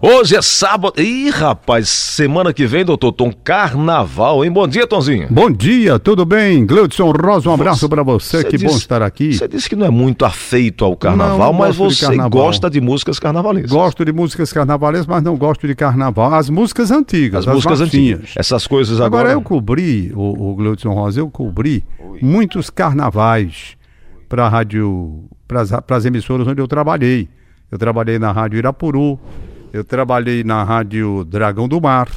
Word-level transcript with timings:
Hoje 0.00 0.36
é 0.36 0.42
sábado. 0.42 1.00
Ih, 1.00 1.30
rapaz, 1.30 1.88
semana 1.88 2.52
que 2.52 2.66
vem, 2.66 2.84
doutor 2.84 3.12
Tom, 3.12 3.32
carnaval, 3.32 4.44
hein? 4.44 4.52
Bom 4.52 4.68
dia, 4.68 4.86
Tonzinho. 4.86 5.26
Bom 5.30 5.50
dia, 5.50 5.98
tudo 5.98 6.26
bem? 6.26 6.66
Gleudson 6.66 7.10
Rosa, 7.10 7.48
um 7.48 7.54
abraço 7.54 7.88
para 7.88 8.02
você, 8.02 8.44
que 8.44 8.58
disse, 8.58 8.66
bom 8.66 8.76
estar 8.76 9.00
aqui. 9.00 9.32
Você 9.32 9.48
disse 9.48 9.70
que 9.70 9.74
não 9.74 9.86
é 9.86 9.90
muito 9.90 10.26
afeito 10.26 10.84
ao 10.84 10.94
carnaval, 10.94 11.38
não, 11.38 11.46
não 11.46 11.52
mas 11.54 11.76
você 11.76 12.06
carnaval. 12.06 12.30
gosta 12.30 12.68
de 12.68 12.78
músicas 12.78 13.18
carnavalescas. 13.18 13.70
Gosto 13.70 14.04
de 14.04 14.12
músicas 14.12 14.52
carnavalescas, 14.52 15.06
mas 15.06 15.22
não 15.22 15.34
gosto 15.34 15.66
de 15.66 15.74
carnaval. 15.74 16.34
As 16.34 16.50
músicas 16.50 16.90
antigas, 16.90 17.40
as, 17.40 17.48
as 17.48 17.54
músicas 17.54 17.80
antigas. 17.80 18.34
Essas 18.36 18.66
coisas 18.66 19.00
agora. 19.00 19.30
Agora 19.30 19.32
eu 19.32 19.40
cobri, 19.40 20.12
o, 20.14 20.50
o 20.50 20.54
Gleudson 20.56 20.92
Rosa, 20.92 21.20
eu 21.20 21.30
cobri 21.30 21.82
Oi. 21.98 22.18
muitos 22.20 22.68
carnavais 22.68 23.76
para 24.28 24.44
a 24.44 24.48
rádio, 24.48 25.24
para 25.48 25.62
as 25.96 26.04
emissoras 26.04 26.46
onde 26.46 26.60
eu 26.60 26.68
trabalhei. 26.68 27.30
Eu 27.70 27.78
trabalhei 27.78 28.18
na 28.18 28.30
Rádio 28.30 28.58
Irapuru, 28.58 29.18
eu 29.76 29.84
trabalhei 29.84 30.42
na 30.42 30.64
Rádio 30.64 31.22
Dragão 31.24 31.68
do 31.68 31.78
Mar 31.80 32.08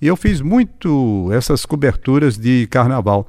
e 0.00 0.06
eu 0.06 0.16
fiz 0.16 0.40
muito 0.40 1.28
essas 1.32 1.66
coberturas 1.66 2.38
de 2.38 2.66
carnaval. 2.68 3.28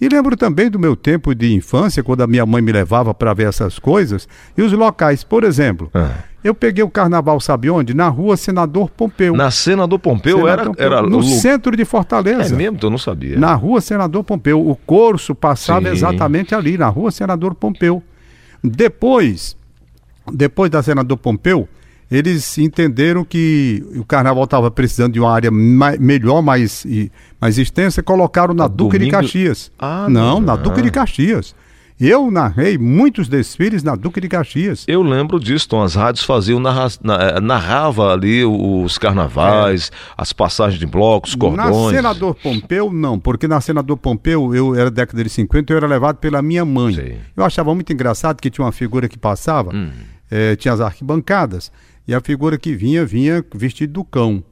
E 0.00 0.08
lembro 0.08 0.36
também 0.36 0.70
do 0.70 0.78
meu 0.78 0.94
tempo 0.94 1.34
de 1.34 1.54
infância, 1.54 2.04
quando 2.04 2.20
a 2.20 2.26
minha 2.26 2.44
mãe 2.44 2.62
me 2.62 2.70
levava 2.70 3.14
para 3.14 3.32
ver 3.32 3.48
essas 3.48 3.78
coisas, 3.78 4.28
e 4.56 4.62
os 4.62 4.70
locais. 4.72 5.24
Por 5.24 5.42
exemplo, 5.42 5.90
ah. 5.94 6.10
eu 6.44 6.54
peguei 6.54 6.84
o 6.84 6.90
carnaval, 6.90 7.40
sabe 7.40 7.70
onde? 7.70 7.94
Na 7.94 8.08
rua 8.08 8.36
Senador 8.36 8.90
Pompeu. 8.90 9.34
Na 9.34 9.50
Senador 9.50 9.98
Pompeu 9.98 10.36
Senador 10.36 10.52
era, 10.52 10.64
Pompeu, 10.66 10.86
era. 10.86 11.02
No 11.02 11.22
centro 11.22 11.74
de 11.76 11.84
Fortaleza. 11.84 12.54
É 12.54 12.56
mesmo? 12.56 12.78
Eu 12.80 12.90
não 12.90 12.98
sabia. 12.98 13.38
Na 13.38 13.54
rua 13.54 13.80
Senador 13.80 14.22
Pompeu. 14.22 14.68
O 14.68 14.76
curso 14.76 15.34
passava 15.34 15.86
Sim. 15.86 15.92
exatamente 15.92 16.54
ali, 16.54 16.76
na 16.76 16.88
rua 16.88 17.10
Senador 17.10 17.54
Pompeu. 17.54 18.02
Depois, 18.62 19.56
depois 20.30 20.70
da 20.70 20.82
Senador 20.82 21.16
Pompeu, 21.16 21.66
eles 22.10 22.56
entenderam 22.58 23.24
que 23.24 23.84
o 23.96 24.04
carnaval 24.04 24.44
estava 24.44 24.70
precisando 24.70 25.14
de 25.14 25.20
uma 25.20 25.32
área 25.32 25.50
mais, 25.50 25.98
melhor, 25.98 26.40
mais, 26.40 26.86
mais 27.40 27.58
extensa, 27.58 28.00
e 28.00 28.02
colocaram 28.02 28.54
na 28.54 28.68
Duque 28.68 28.98
de 28.98 29.10
Caxias. 29.10 29.72
Ah, 29.78 30.06
não, 30.08 30.40
na 30.40 30.56
Duque 30.56 30.82
de 30.82 30.90
Caxias. 30.90 31.54
Eu 31.98 32.30
narrei 32.30 32.76
muitos 32.76 33.26
desfiles 33.26 33.82
na 33.82 33.94
Duque 33.94 34.20
de 34.20 34.28
Caxias. 34.28 34.84
Eu 34.86 35.02
lembro 35.02 35.40
disso, 35.40 35.66
Tom. 35.66 35.82
As 35.82 35.94
rádios 35.94 36.26
faziam, 36.26 36.60
narra, 36.60 36.88
eh, 36.88 37.40
narrava 37.40 38.12
ali 38.12 38.44
os 38.44 38.98
carnavais, 38.98 39.90
é. 39.90 40.14
as 40.14 40.30
passagens 40.30 40.78
de 40.78 40.84
blocos, 40.84 41.34
cordões. 41.34 41.92
Na 41.92 41.96
Senador 41.96 42.34
Pompeu, 42.34 42.92
não, 42.92 43.18
porque 43.18 43.48
na 43.48 43.62
Senador 43.62 43.96
Pompeu, 43.96 44.54
eu 44.54 44.74
era 44.74 44.90
década 44.90 45.24
de 45.24 45.30
50, 45.30 45.72
eu 45.72 45.78
era 45.78 45.86
levado 45.86 46.16
pela 46.16 46.42
minha 46.42 46.66
mãe. 46.66 46.94
Sim. 46.94 47.14
Eu 47.34 47.42
achava 47.42 47.74
muito 47.74 47.90
engraçado 47.90 48.42
que 48.42 48.50
tinha 48.50 48.64
uma 48.66 48.72
figura 48.72 49.08
que 49.08 49.18
passava, 49.18 49.74
hum. 49.74 49.88
é, 50.30 50.54
tinha 50.54 50.74
as 50.74 50.82
arquibancadas, 50.82 51.72
e 52.06 52.14
a 52.14 52.20
figura 52.20 52.56
que 52.56 52.74
vinha, 52.74 53.04
vinha 53.04 53.44
vestido 53.54 53.94
do 53.94 54.04
cão. 54.04 54.42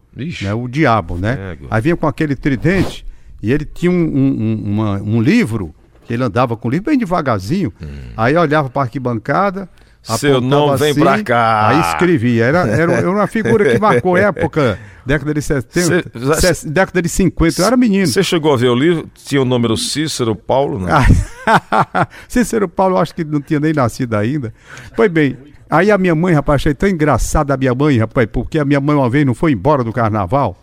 Né, 0.43 0.55
o 0.55 0.69
diabo, 0.69 1.17
né? 1.17 1.57
É, 1.61 1.67
Aí 1.71 1.83
vinha 1.83 1.97
com 1.97 2.07
aquele 2.07 2.37
tridente 2.37 3.05
e 3.43 3.53
ele 3.53 3.65
tinha 3.65 3.91
um, 3.91 3.95
um, 3.95 4.63
uma, 4.65 5.03
um 5.03 5.21
livro, 5.21 5.75
que 6.05 6.15
ele 6.15 6.23
andava 6.23 6.57
com 6.57 6.69
o 6.69 6.71
livro 6.71 6.87
bem 6.87 6.99
devagarzinho. 6.99 7.73
Hum. 7.83 7.87
Aí 8.17 8.37
olhava 8.37 8.71
para 8.71 8.83
a 8.83 8.85
arquibancada. 8.85 9.69
Seu 10.03 10.41
nome 10.41 10.77
vem 10.77 10.95
pra 10.95 11.23
cá. 11.23 11.69
Aí 11.69 11.81
escrevia. 11.81 12.45
Era, 12.45 12.67
era, 12.69 12.93
era 12.93 13.11
uma 13.11 13.27
figura 13.27 13.73
que 13.73 13.79
marcou 13.79 14.17
época, 14.19 14.79
década 15.05 15.33
de 15.33 15.41
70, 15.41 16.11
Cê, 16.41 16.69
década 16.69 17.01
de 17.01 17.09
50. 17.09 17.61
Eu 17.61 17.67
era 17.67 17.77
menino. 17.77 18.07
Você 18.07 18.23
chegou 18.23 18.53
a 18.53 18.57
ver 18.57 18.69
o 18.69 18.75
livro? 18.75 19.09
Tinha 19.15 19.41
o 19.41 19.47
número 19.47 19.77
Cícero 19.79 20.37
Paulo, 20.37 20.79
não? 20.79 20.89
Cícero 22.29 22.69
Paulo, 22.69 22.99
acho 22.99 23.15
que 23.15 23.25
não 23.25 23.41
tinha 23.41 23.59
nem 23.59 23.73
nascido 23.73 24.15
ainda. 24.15 24.53
Pois 24.95 25.11
bem, 25.11 25.39
Aí 25.75 25.91
a 25.91 25.99
minha 25.99 26.15
mãe, 26.15 26.33
rapaz, 26.33 26.63
achei 26.63 26.73
tão 26.73 26.89
engraçada 26.89 27.53
a 27.53 27.57
minha 27.57 27.75
mãe, 27.75 27.99
rapaz, 27.99 28.29
porque 28.31 28.61
a 28.61 28.65
minha 28.65 28.81
mãe 28.81 28.95
uma 28.95 29.11
vez 29.11 29.27
não 29.27 29.35
foi 29.35 29.51
embora 29.51 29.83
do 29.83 29.93
carnaval. 29.93 30.57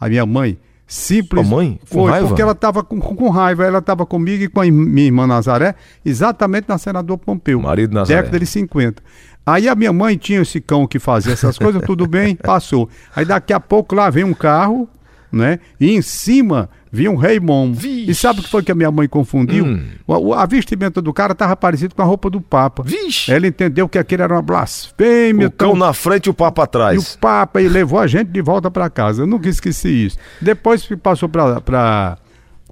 A 0.00 0.08
minha 0.08 0.24
mãe 0.24 0.56
simples. 0.86 1.44
Sua 1.44 1.56
mãe? 1.56 1.80
Com 1.90 2.02
foi, 2.02 2.10
raiva? 2.12 2.28
porque 2.28 2.40
ela 2.40 2.52
estava 2.52 2.84
com, 2.84 3.00
com, 3.00 3.28
raiva. 3.30 3.64
Ela 3.64 3.80
estava 3.80 4.06
comigo 4.06 4.44
e 4.44 4.48
com 4.48 4.60
a 4.60 4.64
minha 4.64 5.06
irmã 5.06 5.26
Nazaré, 5.26 5.74
exatamente 6.04 6.68
na 6.68 6.78
Senador 6.78 7.18
Pompeu. 7.18 7.60
Marido 7.60 7.94
Nazaré. 7.94 8.20
Década 8.22 8.38
de 8.38 8.46
50. 8.46 9.02
Aí 9.44 9.68
a 9.68 9.74
minha 9.74 9.92
mãe 9.92 10.16
tinha 10.16 10.40
esse 10.40 10.60
cão 10.60 10.86
que 10.86 11.00
fazia 11.00 11.32
essas 11.32 11.58
coisas, 11.58 11.82
tudo 11.82 12.06
bem, 12.06 12.36
passou. 12.40 12.88
Aí 13.14 13.24
daqui 13.24 13.52
a 13.52 13.58
pouco 13.58 13.94
lá 13.94 14.08
vem 14.08 14.22
um 14.22 14.32
carro, 14.32 14.88
né? 15.32 15.58
E 15.80 15.90
em 15.90 16.00
cima 16.00 16.70
vinha 16.94 17.10
um 17.10 17.16
rei 17.16 17.40
Vixe. 17.72 18.10
E 18.10 18.14
sabe 18.14 18.40
o 18.40 18.42
que 18.42 18.48
foi 18.48 18.62
que 18.62 18.70
a 18.70 18.74
minha 18.74 18.90
mãe 18.90 19.08
confundiu? 19.08 19.64
Hum. 19.64 19.82
O, 20.06 20.32
a 20.32 20.46
vestimenta 20.46 21.02
do 21.02 21.12
cara 21.12 21.32
estava 21.32 21.56
parecido 21.56 21.94
com 21.94 22.02
a 22.02 22.04
roupa 22.04 22.30
do 22.30 22.40
Papa. 22.40 22.82
Vixe. 22.84 23.32
Ela 23.32 23.46
entendeu 23.46 23.88
que 23.88 23.98
aquilo 23.98 24.22
era 24.22 24.34
uma 24.34 24.42
blasfêmia. 24.42 25.48
O 25.48 25.50
cão 25.50 25.70
tão... 25.70 25.78
na 25.78 25.92
frente 25.92 26.26
e 26.26 26.30
o 26.30 26.34
Papa 26.34 26.62
atrás. 26.62 27.02
E 27.02 27.16
o 27.16 27.18
Papa 27.18 27.60
e 27.60 27.68
levou 27.68 27.98
a 27.98 28.06
gente 28.06 28.28
de 28.28 28.40
volta 28.40 28.70
para 28.70 28.88
casa. 28.88 29.22
Eu 29.22 29.26
nunca 29.26 29.48
esqueci 29.48 30.06
isso. 30.06 30.16
Depois 30.40 30.88
passou 31.02 31.28
para 31.28 32.18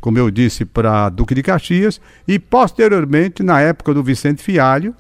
como 0.01 0.19
eu 0.19 0.31
disse, 0.33 0.65
para 0.65 1.09
Duque 1.09 1.33
de 1.33 1.45
Caxias 1.45 2.01
e 2.27 2.37
posteriormente, 2.37 3.41
na 3.41 3.61
época 3.61 3.95
do 3.95 4.03
Vicente 4.03 4.43
Fialho. 4.43 4.95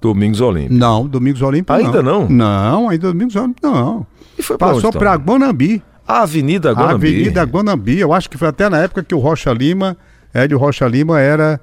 Domingos 0.00 0.40
Olímpio. 0.40 0.76
Não, 0.76 1.06
Domingos 1.08 1.42
Olímpio. 1.42 1.74
Ainda 1.74 2.02
não? 2.02 2.28
Não, 2.28 2.28
não 2.28 2.88
ainda 2.88 3.08
Domingos 3.08 3.34
Olímpio 3.34 3.68
não. 3.68 4.06
E 4.38 4.42
foi 4.42 4.56
Passou 4.56 4.92
para 4.92 5.14
então? 5.14 5.84
A 6.06 6.22
Avenida 6.22 6.72
Guanambi. 6.72 6.92
A 6.92 6.94
Avenida 6.94 7.42
Guanambi, 7.42 7.98
eu 7.98 8.12
acho 8.12 8.28
que 8.28 8.36
foi 8.36 8.48
até 8.48 8.68
na 8.68 8.78
época 8.78 9.02
que 9.02 9.14
o 9.14 9.18
Rocha 9.18 9.52
Lima, 9.52 9.96
Hélio 10.32 10.58
Rocha 10.58 10.86
Lima 10.86 11.20
era, 11.20 11.60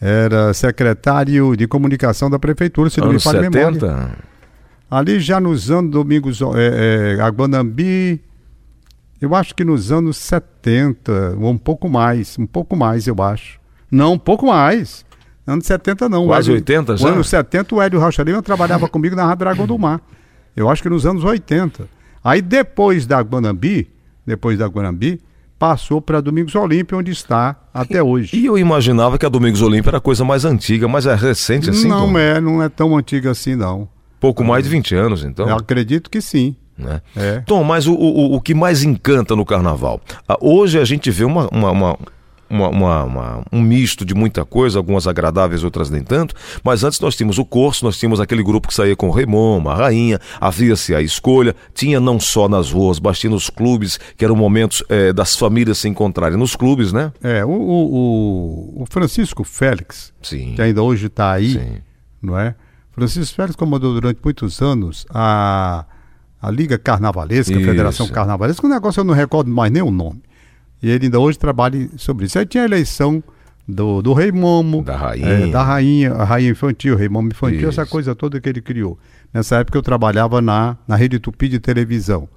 era 0.00 0.54
secretário 0.54 1.54
de 1.56 1.66
comunicação 1.66 2.30
da 2.30 2.38
prefeitura, 2.38 2.88
se 2.88 3.00
não 3.00 3.12
me 3.12 3.20
falha 3.20 3.42
70? 3.42 3.58
memória. 3.58 4.18
Ali 4.90 5.20
já 5.20 5.40
nos 5.40 5.70
anos 5.70 5.90
Domingos, 5.90 6.40
é, 6.42 7.16
é, 7.16 7.22
a 7.22 7.28
Guanambi, 7.28 8.20
eu 9.20 9.34
acho 9.34 9.54
que 9.54 9.64
nos 9.64 9.92
anos 9.92 10.16
70, 10.16 11.36
ou 11.38 11.50
um 11.50 11.58
pouco 11.58 11.88
mais, 11.88 12.36
um 12.38 12.46
pouco 12.46 12.76
mais, 12.76 13.06
eu 13.06 13.22
acho. 13.22 13.60
Não, 13.90 14.14
um 14.14 14.18
pouco 14.18 14.46
mais. 14.46 15.04
Anos 15.46 15.66
70 15.66 16.08
não. 16.08 16.26
Quase 16.26 16.50
Hélio, 16.50 16.60
80 16.60 16.96
já? 16.96 17.08
Anos 17.08 17.28
70 17.28 17.74
o 17.74 17.82
Hélio 17.82 18.00
Rocha 18.00 18.22
Lima 18.22 18.42
trabalhava 18.42 18.88
comigo 18.88 19.16
na 19.16 19.24
Rádio 19.24 19.38
Dragão 19.38 19.66
do 19.66 19.78
Mar. 19.78 20.00
Eu 20.56 20.68
acho 20.68 20.82
que 20.82 20.88
nos 20.88 21.04
anos 21.04 21.24
80. 21.24 21.88
Aí 22.22 22.40
depois 22.40 23.06
da 23.06 23.20
Guanambi, 23.20 23.88
depois 24.26 24.58
da 24.58 24.66
Guanambi, 24.66 25.20
passou 25.58 26.00
para 26.00 26.20
Domingos 26.20 26.54
Olímpio, 26.54 26.98
onde 26.98 27.12
está 27.12 27.56
até 27.72 28.02
hoje. 28.02 28.36
E 28.36 28.46
eu 28.46 28.58
imaginava 28.58 29.16
que 29.16 29.24
a 29.24 29.28
Domingos 29.28 29.62
Olímpio 29.62 29.90
era 29.90 30.00
coisa 30.00 30.24
mais 30.24 30.44
antiga, 30.44 30.88
mas 30.88 31.06
é 31.06 31.14
recente 31.14 31.70
assim? 31.70 31.86
Não 31.86 32.12
Tom? 32.12 32.18
é, 32.18 32.40
não 32.40 32.62
é 32.62 32.68
tão 32.68 32.96
antiga 32.96 33.30
assim 33.30 33.54
não. 33.54 33.88
Pouco 34.18 34.44
mais 34.44 34.64
de 34.64 34.70
20 34.70 34.94
anos, 34.94 35.24
então? 35.24 35.48
Eu 35.48 35.56
acredito 35.56 36.08
que 36.10 36.20
sim. 36.20 36.54
Né? 36.76 37.00
É. 37.16 37.40
Tom, 37.40 37.62
mas 37.64 37.86
o, 37.86 37.94
o, 37.94 38.34
o 38.34 38.40
que 38.40 38.54
mais 38.54 38.82
encanta 38.82 39.36
no 39.36 39.44
carnaval? 39.44 40.00
Ah, 40.28 40.36
hoje 40.40 40.78
a 40.78 40.84
gente 40.84 41.10
vê 41.10 41.24
uma, 41.24 41.48
uma, 41.48 41.70
uma 41.70 41.98
uma, 42.52 42.68
uma, 42.68 43.04
uma, 43.04 43.44
um 43.50 43.62
misto 43.62 44.04
de 44.04 44.14
muita 44.14 44.44
coisa, 44.44 44.78
algumas 44.78 45.06
agradáveis, 45.06 45.64
outras 45.64 45.88
nem 45.88 46.02
tanto. 46.02 46.34
Mas 46.62 46.84
antes 46.84 47.00
nós 47.00 47.16
tínhamos 47.16 47.38
o 47.38 47.44
curso, 47.44 47.84
nós 47.84 47.96
tínhamos 47.96 48.20
aquele 48.20 48.42
grupo 48.42 48.68
que 48.68 48.74
saía 48.74 48.94
com 48.94 49.08
o 49.08 49.10
Raymond, 49.10 49.66
a 49.68 49.74
rainha, 49.74 50.20
havia-se 50.38 50.94
a 50.94 51.00
escolha, 51.00 51.56
tinha 51.74 51.98
não 51.98 52.20
só 52.20 52.48
nas 52.48 52.70
ruas, 52.70 53.00
mas 53.00 53.18
tinha 53.18 53.30
nos 53.30 53.48
clubes, 53.48 53.98
que 54.16 54.24
eram 54.24 54.36
momentos 54.36 54.84
é, 54.88 55.12
das 55.12 55.34
famílias 55.34 55.78
se 55.78 55.88
encontrarem 55.88 56.36
nos 56.36 56.54
clubes, 56.54 56.92
né? 56.92 57.10
É, 57.22 57.42
o, 57.44 57.50
o, 57.50 58.82
o 58.82 58.86
Francisco 58.90 59.42
Félix, 59.44 60.12
Sim. 60.22 60.52
que 60.54 60.60
ainda 60.60 60.82
hoje 60.82 61.06
está 61.06 61.32
aí, 61.32 61.54
Sim. 61.54 61.76
não 62.20 62.38
é? 62.38 62.54
Francisco 62.92 63.34
Félix 63.34 63.56
comandou 63.56 63.94
durante 63.94 64.20
muitos 64.22 64.60
anos 64.60 65.06
a, 65.08 65.86
a 66.40 66.50
Liga 66.50 66.76
Carnavalesca, 66.76 67.56
a 67.56 67.60
Federação 67.60 68.06
Carnavalesca, 68.08 68.66
o 68.66 68.70
negócio 68.70 69.00
eu 69.00 69.04
não 69.04 69.14
recordo 69.14 69.50
mais 69.50 69.72
nem 69.72 69.82
o 69.82 69.90
nome. 69.90 70.22
E 70.82 70.90
ele 70.90 71.06
ainda 71.06 71.20
hoje 71.20 71.38
trabalha 71.38 71.88
sobre 71.96 72.26
isso. 72.26 72.38
Aí 72.38 72.44
tinha 72.44 72.64
a 72.64 72.66
eleição 72.66 73.22
do, 73.66 74.02
do 74.02 74.12
Rei 74.12 74.32
Momo. 74.32 74.82
Da 74.82 74.96
rainha. 74.96 75.28
É, 75.28 75.46
da 75.46 75.62
rainha, 75.62 76.12
a 76.12 76.24
rainha 76.24 76.50
infantil, 76.50 76.96
Rei 76.96 77.08
Momo 77.08 77.28
infantil, 77.28 77.68
isso. 77.68 77.80
essa 77.80 77.86
coisa 77.86 78.14
toda 78.14 78.40
que 78.40 78.48
ele 78.48 78.60
criou. 78.60 78.98
Nessa 79.32 79.56
época 79.56 79.78
eu 79.78 79.82
trabalhava 79.82 80.40
na, 80.40 80.76
na 80.86 80.96
Rede 80.96 81.18
Tupi 81.18 81.48
de 81.48 81.60
televisão. 81.60 82.28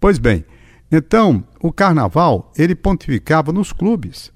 Pois 0.00 0.18
bem, 0.18 0.44
então, 0.90 1.44
o 1.60 1.72
carnaval, 1.72 2.52
ele 2.56 2.74
pontificava 2.74 3.52
nos 3.52 3.72
clubes. 3.72 4.32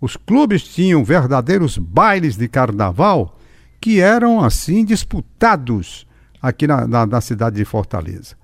Os 0.00 0.16
clubes 0.16 0.62
tinham 0.64 1.04
verdadeiros 1.04 1.76
bailes 1.76 2.36
de 2.36 2.48
carnaval 2.48 3.38
que 3.80 4.00
eram, 4.00 4.42
assim, 4.42 4.84
disputados 4.84 6.06
aqui 6.40 6.66
na, 6.66 6.86
na, 6.86 7.06
na 7.06 7.20
cidade 7.20 7.56
de 7.56 7.64
Fortaleza. 7.64 8.36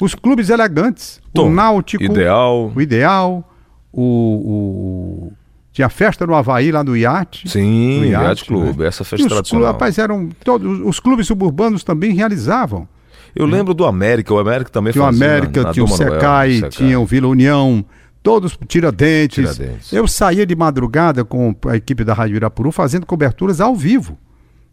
Os 0.00 0.14
clubes 0.14 0.50
elegantes, 0.50 1.20
Tom, 1.32 1.48
o 1.48 1.50
Náutico, 1.50 2.04
ideal. 2.04 2.72
o 2.74 2.80
Ideal, 2.80 3.49
o, 3.92 4.02
o, 4.02 5.32
tinha 5.72 5.88
festa 5.88 6.26
no 6.26 6.34
Havaí, 6.34 6.72
lá 6.72 6.82
no 6.82 6.96
iate. 6.96 7.48
Sim, 7.48 8.00
no 8.00 8.06
iate, 8.06 8.24
iate 8.24 8.44
Clube, 8.44 8.80
né? 8.80 8.86
essa 8.86 9.04
festa 9.04 9.28
tradicional. 9.28 9.44
Clubes, 9.44 9.66
rapaz, 9.66 9.98
eram 9.98 10.28
todos, 10.44 10.80
os 10.84 11.00
clubes 11.00 11.26
suburbanos 11.26 11.84
também 11.84 12.12
realizavam. 12.12 12.88
Eu 13.34 13.46
né? 13.46 13.58
lembro 13.58 13.72
do 13.72 13.84
América, 13.84 14.34
o 14.34 14.38
América 14.38 14.70
também 14.70 14.92
tinha 14.92 15.04
fazia. 15.04 15.26
O 15.26 15.30
América, 15.30 15.62
na, 15.62 15.72
tinha 15.72 15.84
o 15.84 15.88
Secai, 15.88 16.54
Secai, 16.54 16.70
tinha 16.70 16.98
o 16.98 17.06
Vila 17.06 17.28
União, 17.28 17.84
todos 18.22 18.58
Tiradentes. 18.66 19.56
Tiradentes. 19.56 19.92
Eu 19.92 20.06
saía 20.08 20.44
de 20.44 20.56
madrugada 20.56 21.24
com 21.24 21.54
a 21.66 21.76
equipe 21.76 22.04
da 22.04 22.14
Rádio 22.14 22.36
Irapuru 22.36 22.72
fazendo 22.72 23.06
coberturas 23.06 23.60
ao 23.60 23.74
vivo. 23.74 24.18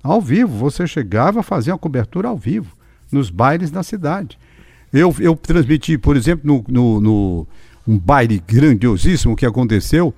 Ao 0.03 0.21
vivo, 0.21 0.57
você 0.57 0.87
chegava 0.87 1.41
a 1.41 1.43
fazer 1.43 1.71
uma 1.71 1.77
cobertura 1.77 2.29
ao 2.29 2.37
vivo, 2.37 2.71
nos 3.11 3.29
bailes 3.29 3.69
da 3.69 3.83
cidade. 3.83 4.37
Eu, 4.91 5.13
eu 5.19 5.35
transmiti, 5.35 5.97
por 5.97 6.15
exemplo, 6.15 6.43
no, 6.45 6.63
no, 6.67 7.01
no 7.01 7.47
um 7.87 7.97
baile 7.97 8.41
grandiosíssimo 8.45 9.35
que 9.35 9.45
aconteceu 9.45 10.13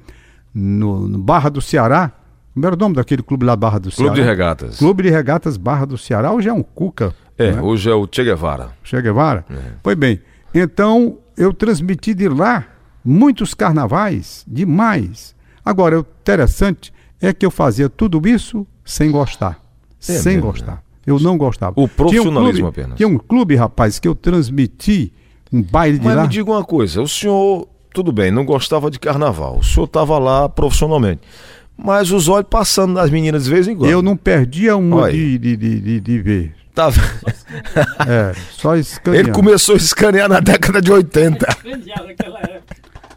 no, 0.53 1.07
no 1.07 1.17
Barra 1.19 1.49
do 1.49 1.61
Ceará. 1.61 2.11
Como 2.53 2.65
era 2.65 2.75
o 2.75 2.79
nome 2.79 2.95
daquele 2.95 3.21
clube 3.21 3.45
lá, 3.45 3.55
Barra 3.55 3.77
do 3.79 3.89
Clube 3.91 3.95
Ceará? 3.95 4.13
de 4.15 4.21
Regatas. 4.21 4.77
Clube 4.79 5.03
de 5.03 5.09
Regatas 5.09 5.55
Barra 5.55 5.85
do 5.85 5.97
Ceará. 5.97 6.33
Hoje 6.33 6.49
é 6.49 6.53
um 6.53 6.63
Cuca. 6.63 7.13
É, 7.37 7.51
né? 7.53 7.61
hoje 7.61 7.89
é 7.89 7.93
o 7.93 8.07
Che 8.11 8.23
Guevara. 8.23 8.71
Che 8.83 9.01
Guevara? 9.01 9.45
É. 9.49 9.55
Pois 9.81 9.95
bem, 9.95 10.19
então 10.53 11.17
eu 11.37 11.53
transmiti 11.53 12.13
de 12.13 12.27
lá 12.27 12.65
muitos 13.05 13.53
carnavais, 13.53 14.43
demais. 14.47 15.33
Agora, 15.63 15.99
o 15.99 16.05
interessante 16.21 16.91
é 17.21 17.31
que 17.31 17.45
eu 17.45 17.51
fazia 17.51 17.87
tudo 17.87 18.27
isso 18.27 18.65
sem 18.83 19.11
gostar. 19.11 19.59
É 20.01 20.13
sem 20.13 20.35
mesmo, 20.35 20.51
gostar. 20.51 20.83
Eu 21.05 21.19
não 21.19 21.37
gostava. 21.37 21.73
O 21.73 21.75
Tinha 21.75 21.85
um 21.85 21.95
profissionalismo 21.95 22.61
clube- 22.65 22.81
apenas. 22.81 22.97
Tinha 22.97 23.07
um 23.07 23.17
clube, 23.17 23.55
rapaz, 23.55 23.99
que 23.99 24.07
eu 24.07 24.15
transmiti 24.15 25.13
um 25.51 25.61
baile 25.61 25.97
de 25.99 26.05
Mas 26.05 26.15
lá. 26.15 26.21
me 26.23 26.27
diga 26.27 26.49
uma 26.51 26.63
coisa, 26.63 27.01
o 27.01 27.07
senhor, 27.07 27.67
tudo 27.93 28.11
bem, 28.11 28.31
não 28.31 28.45
gostava 28.45 28.89
de 28.91 28.99
carnaval, 28.99 29.57
o 29.59 29.63
senhor 29.63 29.85
estava 29.85 30.17
lá 30.19 30.47
profissionalmente, 30.49 31.21
mas 31.77 32.11
os 32.11 32.27
olhos 32.27 32.47
passando 32.49 32.93
nas 32.93 33.09
meninas 33.09 33.45
de 33.45 33.49
vez 33.49 33.67
em 33.67 33.75
quando. 33.75 33.89
Eu 33.89 34.01
não 34.01 34.15
perdia 34.17 34.75
uma 34.77 35.11
de, 35.11 35.37
de, 35.37 35.55
de, 35.57 35.99
de 35.99 36.19
ver. 36.19 36.55
Tá- 36.75 36.89
É, 38.07 38.33
só 38.51 38.75
escaneando. 38.75 39.27
Ele 39.29 39.33
começou 39.35 39.73
a 39.73 39.77
escanear 39.77 40.29
na 40.29 40.39
década 40.39 40.81
de 40.81 40.91
80. 40.91 41.45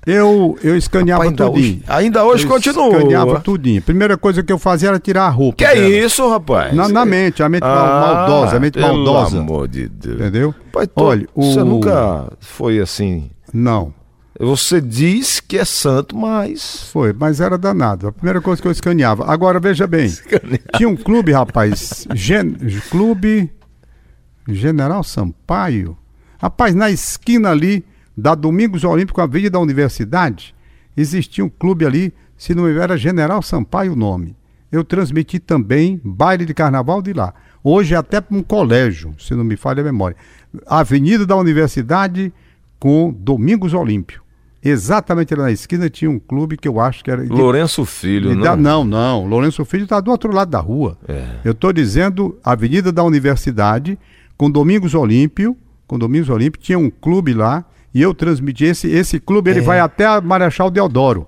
Eu, 0.04 0.58
eu 0.64 0.76
escaneava 0.76 1.22
ainda 1.22 1.44
tudinho. 1.46 1.74
hoje, 1.76 1.84
ainda 1.86 2.24
hoje 2.24 2.44
eu 2.44 2.50
continua. 2.50 2.88
Escaneava 2.96 3.40
tudinho. 3.40 3.80
Primeira 3.82 4.16
coisa 4.16 4.42
que 4.42 4.52
eu 4.52 4.58
fazia 4.58 4.88
era 4.88 4.98
tirar 4.98 5.26
a 5.26 5.28
roupa. 5.28 5.58
Que 5.58 5.64
é 5.64 5.74
dela. 5.76 5.88
isso, 5.88 6.28
rapaz? 6.28 6.74
Na, 6.74 6.88
na 6.88 7.04
mente, 7.04 7.40
a 7.42 7.48
mente 7.48 7.62
mal- 7.62 8.00
maldosa, 8.16 8.56
a 8.56 8.60
mente 8.60 8.78
Ah, 8.80 8.82
pelo 8.82 9.04
maldosa. 9.04 9.38
amor 9.38 9.68
de 9.68 9.88
Deus. 9.88 10.16
Entendeu? 10.20 10.52
Pai, 10.72 10.88
tô- 10.88 11.04
Olha, 11.04 11.28
o... 11.34 11.52
Você 11.52 11.62
nunca 11.62 12.32
foi 12.40 12.80
assim. 12.80 13.30
Não, 13.54 13.94
Você 14.40 14.80
diz 14.80 15.38
que 15.38 15.56
é 15.58 15.64
santo, 15.64 16.16
mas. 16.16 16.82
foi, 16.92 17.12
mas 17.12 17.40
era 17.40 17.56
danado. 17.56 18.08
A 18.08 18.12
primeira 18.12 18.40
coisa 18.40 18.60
que 18.60 18.66
eu 18.66 18.72
escaneava. 18.72 19.30
Agora, 19.30 19.60
veja 19.60 19.86
bem, 19.86 20.12
tinha 20.76 20.88
um 20.88 20.96
clube, 20.96 21.30
rapaz, 21.30 22.08
gen... 22.12 22.56
clube 22.90 23.52
General 24.48 25.04
Sampaio. 25.04 25.96
Rapaz, 26.38 26.74
na 26.74 26.90
esquina 26.90 27.50
ali 27.50 27.84
da 28.16 28.34
Domingos 28.34 28.84
Olímpico, 28.84 29.20
Avenida 29.20 29.50
da 29.52 29.58
Universidade, 29.60 30.54
existia 30.96 31.44
um 31.44 31.48
clube 31.48 31.86
ali, 31.86 32.12
se 32.36 32.54
não 32.54 32.64
me 32.64 32.70
engano, 32.70 32.84
era 32.84 32.96
General 32.96 33.40
Sampaio 33.42 33.92
o 33.92 33.96
nome. 33.96 34.36
Eu 34.70 34.82
transmiti 34.84 35.38
também 35.38 36.00
baile 36.02 36.44
de 36.44 36.54
carnaval 36.54 37.02
de 37.02 37.12
lá. 37.12 37.34
Hoje 37.62 37.94
é 37.94 37.96
até 37.96 38.20
para 38.20 38.36
um 38.36 38.42
colégio, 38.42 39.14
se 39.18 39.34
não 39.34 39.44
me 39.44 39.56
falha 39.56 39.80
a 39.82 39.84
memória. 39.84 40.16
Avenida 40.66 41.24
da 41.26 41.36
Universidade 41.36 42.32
com 42.78 43.14
Domingos 43.16 43.72
Olímpio. 43.74 44.20
Exatamente 44.64 45.34
ali 45.34 45.42
na 45.42 45.50
esquina 45.50 45.90
tinha 45.90 46.10
um 46.10 46.18
clube 46.20 46.56
que 46.56 46.68
eu 46.68 46.78
acho 46.80 47.02
que 47.02 47.10
era. 47.10 47.22
Lourenço 47.24 47.84
Filho, 47.84 48.34
não? 48.34 48.42
dá- 48.42 48.56
não, 48.56 48.84
não. 48.84 49.26
Lourenço 49.26 49.64
Filho 49.64 49.84
está 49.84 50.00
do 50.00 50.10
outro 50.10 50.32
lado 50.32 50.50
da 50.50 50.60
rua. 50.60 50.96
É. 51.08 51.24
Eu 51.44 51.50
estou 51.52 51.72
dizendo 51.72 52.38
Avenida 52.44 52.92
da 52.92 53.02
Universidade, 53.02 53.98
com 54.36 54.48
Domingos 54.50 54.94
Olímpio. 54.94 55.56
Com 55.86 55.98
Domingos 55.98 56.28
Olímpio, 56.30 56.60
tinha 56.60 56.78
um 56.78 56.88
clube 56.90 57.34
lá. 57.34 57.64
E 57.94 58.00
eu 58.00 58.14
transmiti 58.14 58.64
esse, 58.64 58.88
esse 58.88 59.20
clube, 59.20 59.50
ele 59.50 59.60
É. 59.60 59.62
vai 59.62 59.80
até 59.80 60.06
a 60.06 60.20
Marechal 60.20 60.70
Deodoro. 60.70 61.26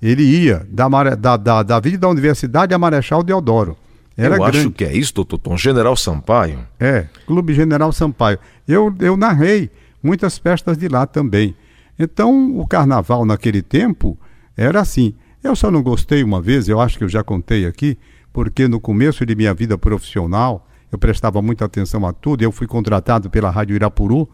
Ele 0.00 0.22
ia 0.22 0.66
da, 0.70 0.88
da, 1.14 1.36
da, 1.36 1.62
da 1.62 1.76
Avenida 1.76 2.02
da 2.02 2.08
Universidade 2.08 2.72
a 2.74 2.78
Marechal 2.78 3.22
Deodoro. 3.22 3.76
Era 4.16 4.36
Eu 4.36 4.40
grande. 4.42 4.58
acho 4.58 4.70
que 4.70 4.84
é 4.84 4.96
isso, 4.96 5.14
doutor 5.14 5.38
Tom. 5.38 5.56
General 5.56 5.94
Sampaio. 5.96 6.58
É, 6.80 7.06
Clube 7.26 7.52
General 7.54 7.92
Sampaio. 7.92 8.38
Eu, 8.66 8.94
eu 9.00 9.16
narrei 9.16 9.70
muitas 10.02 10.38
festas 10.38 10.78
de 10.78 10.88
lá 10.88 11.06
também. 11.06 11.54
Então, 11.98 12.58
o 12.58 12.66
carnaval 12.66 13.24
naquele 13.26 13.60
tempo 13.62 14.18
era 14.56 14.80
assim. 14.80 15.14
Eu 15.42 15.54
só 15.54 15.70
não 15.70 15.82
gostei 15.82 16.22
uma 16.24 16.40
vez, 16.40 16.68
eu 16.68 16.80
acho 16.80 16.98
que 16.98 17.04
eu 17.04 17.08
já 17.08 17.22
contei 17.22 17.66
aqui, 17.66 17.98
porque 18.32 18.66
no 18.66 18.80
começo 18.80 19.24
de 19.24 19.34
minha 19.34 19.52
vida 19.54 19.76
profissional, 19.78 20.66
eu 20.90 20.98
prestava 20.98 21.40
muita 21.42 21.64
atenção 21.66 22.06
a 22.06 22.12
tudo. 22.12 22.42
Eu 22.42 22.50
fui 22.52 22.66
contratado 22.66 23.28
pela 23.30 23.50
Rádio 23.50 23.76
Irapuru, 23.76 24.28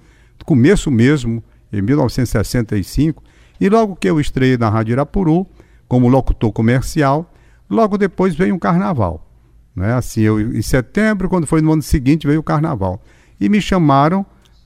começo 0.44 0.90
mesmo, 0.90 1.42
em 1.72 1.80
1965, 1.82 3.22
e 3.60 3.68
logo 3.68 3.96
que 3.96 4.08
eu 4.08 4.20
estreiei 4.20 4.56
na 4.56 4.68
Rádio 4.68 4.92
Irapuru, 4.92 5.46
como 5.88 6.08
locutor 6.08 6.52
comercial, 6.52 7.30
logo 7.68 7.96
depois 7.98 8.34
veio 8.34 8.54
um 8.54 8.58
carnaval. 8.58 9.26
Né? 9.74 9.92
Assim, 9.94 10.22
eu, 10.22 10.40
em 10.40 10.62
setembro, 10.62 11.28
quando 11.28 11.46
foi 11.46 11.60
no 11.62 11.72
ano 11.72 11.82
seguinte, 11.82 12.26
veio 12.26 12.40
o 12.40 12.42
carnaval. 12.42 13.00
E 13.40 13.48
me 13.48 13.60
chamaram, 13.60 14.24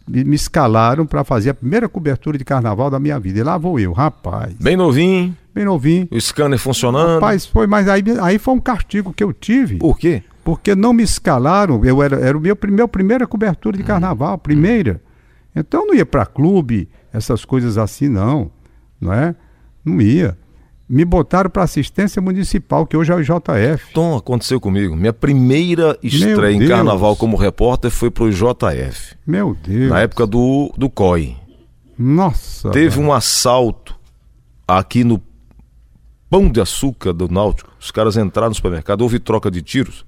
me, 0.09 0.25
me 0.25 0.35
escalaram 0.37 1.07
para 1.07 1.23
fazer 1.25 1.51
a 1.51 1.55
primeira 1.55 1.89
cobertura 1.89 2.37
de 2.39 2.45
carnaval 2.45 2.91
da 2.91 2.99
minha 2.99 3.19
vida. 3.19 3.39
E 3.39 3.43
lá 3.43 3.57
vou 3.59 3.79
eu, 3.79 3.93
rapaz, 3.93 4.55
Bem 4.55 4.77
novinho, 4.77 5.37
bem 5.55 5.65
novinho. 5.65 6.09
o 6.11 6.21
scanner 6.21 6.59
funcionando. 6.59 7.15
Rapaz, 7.15 7.47
foi, 7.47 7.67
mas 7.67 7.89
aí, 7.89 8.03
aí 8.21 8.39
foi 8.39 8.55
um 8.55 8.61
castigo 8.61 9.13
que 9.13 9.23
eu 9.23 9.33
tive, 9.33 9.77
Por 9.77 9.99
quê? 9.99 10.23
porque 10.45 10.75
não 10.77 10.93
me 10.93 11.03
escalaram. 11.03 11.85
Eu 11.85 12.03
era, 12.03 12.17
era 12.21 12.37
o 12.39 12.41
meu, 12.41 12.55
prim- 12.55 12.73
meu 12.73 12.87
primeira 12.89 13.27
cobertura 13.27 13.77
de 13.77 13.83
carnaval, 13.83 14.39
primeira. 14.39 15.01
Então 15.57 15.81
eu 15.81 15.87
não 15.87 15.95
ia 15.95 16.05
para 16.05 16.27
clube, 16.27 16.89
essas 17.13 17.45
coisas 17.45 17.79
assim, 17.79 18.09
não. 18.09 18.51
Não 19.01 19.13
é? 19.13 19.35
Não 19.83 20.01
ia. 20.01 20.37
Me 20.89 21.05
botaram 21.05 21.51
para 21.51 21.65
assistência 21.65 22.23
municipal, 22.23 22.87
que 22.87 22.97
hoje 22.97 23.11
é 23.11 23.15
o 23.15 23.23
JF. 23.23 23.93
Tom, 23.93 24.17
aconteceu 24.17 24.61
comigo. 24.61 24.95
Minha 24.95 25.13
primeira 25.13 25.99
estreia 26.03 26.55
em 26.55 26.69
carnaval 26.69 27.17
como 27.17 27.37
repórter 27.37 27.91
foi 27.91 28.11
pro 28.11 28.31
JF. 28.31 29.17
Meu 29.27 29.57
Deus. 29.65 29.91
Na 29.91 30.01
época 30.01 30.27
do, 30.27 30.73
do 30.77 30.89
COI. 30.89 31.37
Nossa. 31.99 32.71
Teve 32.71 33.01
um 33.01 33.13
assalto 33.13 33.99
aqui 34.69 35.03
no 35.03 35.21
Pão 36.31 36.49
de 36.49 36.61
Açúcar 36.61 37.13
do 37.13 37.29
Náutico. 37.29 37.73
Os 37.81 37.91
caras 37.91 38.17
entraram 38.17 38.51
no 38.51 38.55
supermercado, 38.55 39.01
houve 39.01 39.19
troca 39.19 39.51
de 39.51 39.63
tiros. 39.63 40.05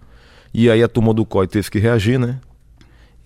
E 0.55 0.71
aí 0.71 0.83
a 0.83 0.89
turma 0.89 1.13
do 1.13 1.25
COI 1.25 1.49
teve 1.49 1.69
que 1.71 1.79
reagir, 1.79 2.21
né? 2.21 2.39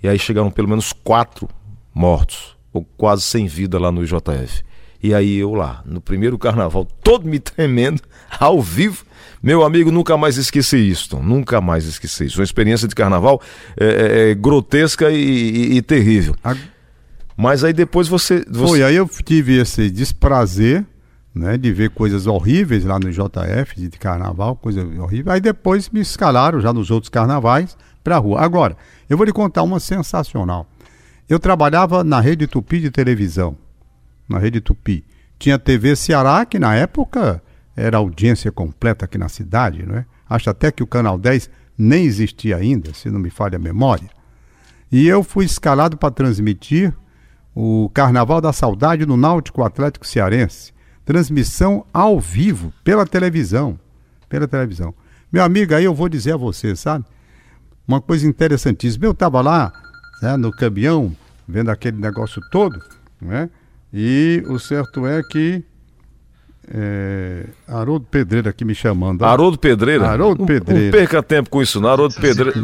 E 0.03 0.09
aí 0.09 0.19
chegaram 0.19 0.51
pelo 0.51 0.69
menos 0.69 0.93
quatro 0.93 1.49
mortos, 1.94 2.56
ou 2.73 2.85
quase 2.97 3.23
sem 3.23 3.47
vida 3.47 3.79
lá 3.79 3.91
no 3.93 4.03
IJF. 4.03 4.62
E 5.03 5.12
aí 5.12 5.37
eu 5.39 5.53
lá, 5.55 5.83
no 5.85 6.00
primeiro 6.00 6.39
carnaval, 6.39 6.85
todo 7.03 7.27
me 7.29 7.39
tremendo, 7.41 8.00
ao 8.39 8.62
vivo. 8.62 9.05
Meu 9.43 9.65
amigo, 9.65 9.91
nunca 9.91 10.17
mais 10.17 10.37
esqueci 10.37 10.77
isso, 10.77 11.11
Tom. 11.11 11.23
Nunca 11.23 11.61
mais 11.61 11.85
esqueci 11.85 12.27
isso. 12.27 12.39
Uma 12.39 12.44
experiência 12.44 12.87
de 12.87 12.94
carnaval 12.94 13.41
é, 13.77 13.87
é, 13.87 14.31
é 14.31 14.35
grotesca 14.35 15.11
e, 15.11 15.17
e- 15.17 15.77
e 15.79 15.83
terrível. 15.83 16.37
A- 16.44 16.55
Mas 17.37 17.65
aí 17.65 17.73
depois 17.73 18.06
você. 18.06 18.44
você... 18.49 18.67
Foi, 18.69 18.83
aí 18.85 18.94
eu 18.94 19.09
tive 19.25 19.59
esse 19.61 19.91
desprazer, 19.91 20.84
né, 21.34 21.58
de 21.58 21.72
ver 21.72 21.91
coisas 21.91 22.29
horríveis 22.29 22.84
lá 22.84 23.01
no 23.01 23.11
JF, 23.11 23.81
de 23.81 23.91
carnaval, 23.99 24.55
coisa 24.55 24.84
horrível. 25.01 25.32
Aí 25.32 25.41
depois 25.41 25.89
me 25.91 26.01
escalaram 26.01 26.61
já 26.61 26.72
nos 26.72 26.93
outros 26.93 27.08
carnavais 27.08 27.77
pra 28.05 28.19
rua. 28.19 28.41
Agora, 28.41 28.77
eu 29.11 29.17
vou 29.17 29.27
lhe 29.27 29.32
contar 29.32 29.65
uma 29.65 29.81
sensacional. 29.81 30.69
Eu 31.32 31.41
trabalhava 31.41 32.05
na 32.05 32.20
Rede 32.20 32.46
Tupi 32.46 32.79
de 32.79 32.91
televisão, 32.91 33.56
na 34.29 34.39
Rede 34.39 34.60
Tupi. 34.60 35.03
Tinha 35.39 35.58
TV 35.58 35.96
Ceará, 35.96 36.44
que 36.44 36.58
na 36.58 36.74
época 36.74 37.43
era 37.74 37.96
audiência 37.96 38.53
completa 38.53 39.06
aqui 39.06 39.17
na 39.17 39.31
cidade, 39.31 39.82
não 39.86 39.96
é? 39.96 40.05
Acho 40.29 40.51
até 40.51 40.70
que 40.70 40.82
o 40.82 40.86
Canal 40.86 41.17
10 41.17 41.48
nem 41.79 42.05
existia 42.05 42.58
ainda, 42.58 42.93
se 42.93 43.08
não 43.08 43.19
me 43.19 43.31
falha 43.31 43.56
a 43.56 43.58
memória. 43.58 44.10
E 44.91 45.08
eu 45.08 45.24
fui 45.24 45.46
escalado 45.46 45.96
para 45.96 46.10
transmitir 46.10 46.93
o 47.55 47.91
Carnaval 47.94 48.43
da 48.43 48.53
Saudade 48.53 49.06
no 49.06 49.17
Náutico 49.17 49.62
Atlético 49.62 50.06
Cearense. 50.06 50.74
Transmissão 51.03 51.86
ao 51.94 52.20
vivo, 52.20 52.74
pela 52.84 53.06
televisão. 53.06 53.81
Pela 54.29 54.46
televisão. 54.46 54.94
Meu 55.32 55.43
amigo, 55.43 55.74
aí 55.74 55.84
eu 55.84 55.94
vou 55.94 56.10
dizer 56.10 56.34
a 56.34 56.36
você, 56.36 56.77
sabe? 56.77 57.06
Uma 57.89 58.03
coisa 58.03 58.27
interessantíssima. 58.29 59.06
Eu 59.06 59.12
estava 59.12 59.41
lá, 59.41 59.72
né, 60.20 60.36
no 60.36 60.53
caminhão, 60.53 61.17
vendo 61.53 61.69
aquele 61.71 61.99
negócio 61.99 62.41
todo, 62.51 62.81
né? 63.21 63.49
E 63.93 64.43
o 64.49 64.59
certo 64.59 65.06
é 65.06 65.23
que. 65.23 65.63
É, 66.75 67.47
Haroldo 67.69 68.06
Pedreira 68.11 68.51
aqui 68.51 68.65
me 68.65 68.75
chamando. 68.75 69.23
ó. 69.23 69.27
Haroldo 69.27 69.59
Pedreira? 69.59 70.09
Haroldo 70.09 70.41
Não- 70.41 70.47
Pedreira. 70.47 70.85
Não 70.85 70.91
perca 70.93 71.23
tempo 71.23 71.51
com 71.51 71.61
isso, 71.61 71.81
não. 71.81 71.89
Haroldo 71.89 72.15
Pedreira. 72.15 72.59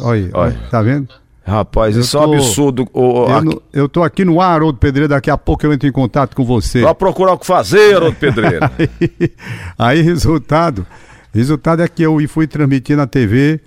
Olha, 0.00 0.24
aí, 0.24 0.30
Olha. 0.32 0.58
tá 0.70 0.80
vendo? 0.82 1.08
Rapaz, 1.44 1.94
Eu 1.94 2.00
isso 2.02 2.16
é 2.16 2.20
um 2.20 2.24
tô- 2.24 2.32
absurdo. 2.34 2.88
Eu, 2.94 3.26
aqui- 3.36 3.44
no- 3.44 3.62
eu 3.72 3.88
tô 3.88 4.02
aqui 4.02 4.24
no 4.24 4.40
ar, 4.40 4.54
Haroldo 4.54 4.78
Pedreira, 4.78 5.08
daqui 5.08 5.30
a 5.30 5.36
pouco 5.38 5.64
eu 5.64 5.72
entro 5.72 5.86
em 5.88 5.92
contato 5.92 6.34
com 6.34 6.44
você. 6.44 6.80
Vai 6.80 6.94
procurar 6.94 7.34
o 7.34 7.38
que 7.38 7.46
fazer, 7.46 7.94
Haroldo 7.94 8.16
Pedreira. 8.16 8.72
Aí, 9.78 10.00
resultado, 10.00 10.84
resultado 11.32 11.82
é 11.82 11.88
que 11.88 12.02
eu 12.02 12.18
fui 12.26 12.46
transmitir 12.48 12.96
na 12.96 13.06
TV, 13.06 13.60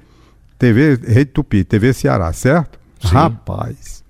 TV 0.58 0.96
Rede 1.08 1.26
Tupi, 1.32 1.64
TV 1.64 1.94
Ceará, 1.94 2.34
certo? 2.34 2.79
Sim. 3.00 3.16
Rapaz. 3.16 4.04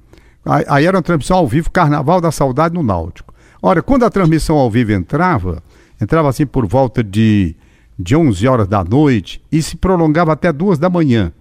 Aí, 0.45 0.65
aí 0.67 0.85
era 0.85 0.97
uma 0.97 1.03
transmissão 1.03 1.37
ao 1.37 1.47
vivo, 1.47 1.69
Carnaval 1.69 2.19
da 2.19 2.31
Saudade 2.31 2.73
no 2.73 2.83
Náutico. 2.83 3.33
Ora, 3.61 3.81
quando 3.81 4.03
a 4.03 4.09
transmissão 4.09 4.57
ao 4.57 4.69
vivo 4.69 4.91
entrava, 4.91 5.61
entrava 6.01 6.29
assim 6.29 6.45
por 6.45 6.65
volta 6.65 7.03
de, 7.03 7.55
de 7.97 8.15
11 8.15 8.47
horas 8.47 8.67
da 8.67 8.83
noite 8.83 9.41
e 9.51 9.61
se 9.61 9.75
prolongava 9.75 10.33
até 10.33 10.51
duas 10.51 10.79
da 10.79 10.89
manhã. 10.89 11.31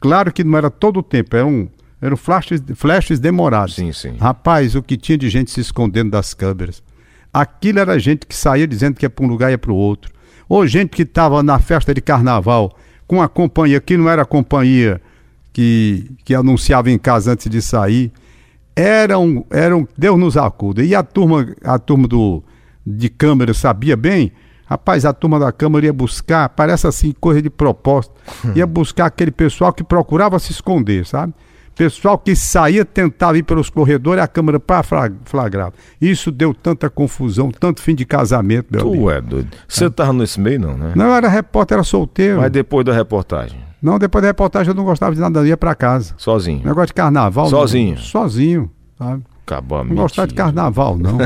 Claro 0.00 0.32
que 0.32 0.42
não 0.42 0.56
era 0.56 0.70
todo 0.70 1.00
o 1.00 1.02
tempo, 1.02 1.36
eram 1.36 1.68
Eram 2.00 2.16
flashes, 2.16 2.62
flashes 2.76 3.18
demorados. 3.18 3.74
Sim, 3.74 3.92
sim. 3.92 4.16
Rapaz, 4.18 4.74
o 4.76 4.82
que 4.82 4.96
tinha 4.96 5.18
de 5.18 5.28
gente 5.28 5.50
se 5.50 5.60
escondendo 5.60 6.12
das 6.12 6.32
câmeras. 6.32 6.80
Aquilo 7.32 7.80
era 7.80 7.98
gente 7.98 8.24
que 8.24 8.34
saía 8.34 8.66
dizendo 8.66 8.94
que 8.96 9.04
ia 9.04 9.10
para 9.10 9.24
um 9.24 9.28
lugar 9.28 9.50
e 9.50 9.54
ia 9.54 9.58
para 9.58 9.72
o 9.72 9.76
outro. 9.76 10.12
Ou 10.48 10.66
gente 10.66 10.90
que 10.90 11.02
estava 11.02 11.42
na 11.42 11.58
festa 11.58 11.92
de 11.92 12.00
carnaval 12.00 12.76
com 13.06 13.20
a 13.20 13.28
companhia 13.28 13.80
que 13.80 13.96
não 13.96 14.08
era 14.08 14.22
a 14.22 14.24
companhia 14.24 15.00
que, 15.58 16.08
que 16.24 16.36
anunciava 16.36 16.88
em 16.88 16.96
casa 16.96 17.32
antes 17.32 17.50
de 17.50 17.60
sair. 17.60 18.12
Eram, 18.76 19.44
eram, 19.50 19.88
Deus 19.98 20.16
nos 20.16 20.36
acuda. 20.36 20.84
E 20.84 20.94
a 20.94 21.02
turma, 21.02 21.52
a 21.64 21.80
turma 21.80 22.06
do, 22.06 22.44
de 22.86 23.08
câmera 23.08 23.52
sabia 23.52 23.96
bem. 23.96 24.30
Rapaz, 24.66 25.04
a 25.04 25.12
turma 25.12 25.36
da 25.40 25.50
Câmara 25.50 25.86
ia 25.86 25.92
buscar, 25.92 26.48
parece 26.50 26.86
assim, 26.86 27.12
coisa 27.18 27.42
de 27.42 27.50
propósito, 27.50 28.14
ia 28.54 28.66
buscar 28.66 29.06
aquele 29.06 29.32
pessoal 29.32 29.72
que 29.72 29.82
procurava 29.82 30.38
se 30.38 30.52
esconder, 30.52 31.04
sabe? 31.04 31.34
Pessoal 31.74 32.16
que 32.18 32.36
saía, 32.36 32.84
tentava 32.84 33.36
ir 33.38 33.42
pelos 33.42 33.68
corredores, 33.68 34.22
a 34.22 34.28
Câmara 34.28 34.60
para 34.60 34.84
flagrava. 35.24 35.72
Isso 36.00 36.30
deu 36.30 36.54
tanta 36.54 36.88
confusão, 36.88 37.50
tanto 37.50 37.82
fim 37.82 37.96
de 37.96 38.04
casamento, 38.04 38.68
meu 38.70 38.82
Tu 38.82 38.88
amigo. 38.88 39.10
é 39.10 39.20
doido. 39.20 39.48
Você 39.66 39.90
tava 39.90 40.12
nesse 40.12 40.38
meio, 40.38 40.60
não, 40.60 40.76
né? 40.76 40.92
Não, 40.94 41.06
era 41.14 41.28
repórter, 41.28 41.76
era 41.76 41.82
solteiro. 41.82 42.38
Mas 42.38 42.50
depois 42.52 42.84
da 42.84 42.92
reportagem, 42.92 43.58
Não, 43.80 43.98
depois 43.98 44.22
da 44.22 44.28
reportagem 44.28 44.70
eu 44.70 44.74
não 44.74 44.84
gostava 44.84 45.14
de 45.14 45.20
nada, 45.20 45.40
eu 45.40 45.46
ia 45.46 45.56
para 45.56 45.74
casa. 45.74 46.14
sozinho. 46.16 46.62
Negócio 46.64 46.88
de 46.88 46.94
carnaval. 46.94 47.44
não- 47.44 47.50
Sozinho? 47.50 47.98
sozinho, 47.98 48.70
sabe? 48.98 49.22
Acabou 49.46 49.78
a 49.78 49.84
Não 49.84 49.94
gostava 49.94 50.28
de 50.28 50.34
carnaval, 50.34 50.98
não. 50.98 51.16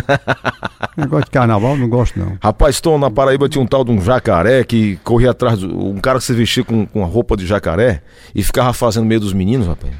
Negócio 0.96 1.24
de 1.24 1.30
carnaval, 1.32 1.76
não 1.76 1.88
gosto, 1.88 2.18
não. 2.20 2.36
Rapaz, 2.40 2.80
Tom, 2.80 2.96
na 2.98 3.10
Paraíba 3.10 3.48
tinha 3.48 3.60
um 3.62 3.66
tal 3.66 3.82
de 3.84 3.90
um 3.90 4.00
jacaré 4.00 4.62
que 4.62 4.96
corria 5.02 5.30
atrás, 5.32 5.58
do, 5.58 5.86
um 5.88 5.98
cara 6.00 6.18
que 6.20 6.24
se 6.24 6.32
vestia 6.32 6.62
com, 6.62 6.86
com 6.86 7.02
a 7.02 7.06
roupa 7.06 7.36
de 7.36 7.44
jacaré 7.46 8.00
e 8.34 8.42
ficava 8.42 8.72
fazendo 8.72 9.06
meio 9.06 9.18
dos 9.20 9.32
meninos, 9.32 9.66
rapaz. 9.66 9.92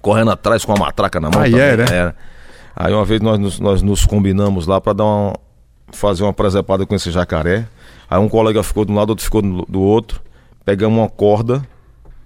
Correndo 0.00 0.30
atrás 0.30 0.64
com 0.64 0.72
a 0.72 0.78
matraca 0.78 1.18
na 1.18 1.30
mão. 1.30 1.40
Aí 1.40 1.50
também, 1.50 1.66
era? 1.66 1.82
era. 1.92 2.16
Aí 2.76 2.92
uma 2.92 3.04
vez 3.04 3.20
nós, 3.20 3.38
nos- 3.40 3.58
nós 3.58 3.82
nos 3.82 4.04
combinamos 4.04 4.66
lá 4.68 4.80
pra 4.80 4.92
dar 4.92 5.04
uma, 5.04 5.34
fazer 5.92 6.22
uma 6.22 6.32
presepada 6.32 6.86
com 6.86 6.94
esse 6.94 7.10
jacaré. 7.10 7.66
Aí 8.08 8.20
um 8.20 8.28
colega 8.28 8.62
ficou 8.62 8.84
de 8.84 8.92
um 8.92 8.94
lado, 8.94 9.10
outro 9.10 9.24
ficou 9.24 9.42
do, 9.42 9.64
do 9.68 9.80
outro. 9.80 10.20
Pegamos 10.66 10.98
uma 10.98 11.08
corda, 11.08 11.66